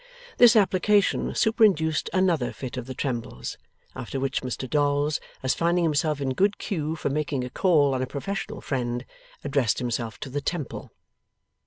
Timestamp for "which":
4.19-4.41